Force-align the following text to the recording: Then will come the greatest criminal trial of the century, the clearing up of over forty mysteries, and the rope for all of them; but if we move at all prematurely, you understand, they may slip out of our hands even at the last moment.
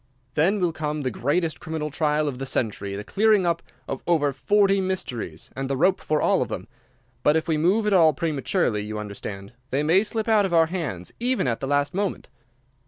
Then 0.33 0.59
will 0.59 0.71
come 0.73 1.01
the 1.01 1.11
greatest 1.11 1.59
criminal 1.59 1.91
trial 1.91 2.27
of 2.27 2.39
the 2.39 2.47
century, 2.47 2.95
the 2.95 3.03
clearing 3.03 3.45
up 3.45 3.61
of 3.87 4.01
over 4.07 4.33
forty 4.33 4.81
mysteries, 4.81 5.51
and 5.55 5.69
the 5.69 5.77
rope 5.77 6.01
for 6.01 6.19
all 6.19 6.41
of 6.41 6.47
them; 6.49 6.67
but 7.21 7.35
if 7.35 7.47
we 7.47 7.55
move 7.55 7.85
at 7.85 7.93
all 7.93 8.11
prematurely, 8.11 8.83
you 8.83 8.97
understand, 8.97 9.53
they 9.69 9.83
may 9.83 10.01
slip 10.01 10.27
out 10.27 10.43
of 10.43 10.55
our 10.55 10.65
hands 10.65 11.13
even 11.19 11.47
at 11.47 11.59
the 11.59 11.67
last 11.67 11.93
moment. 11.93 12.29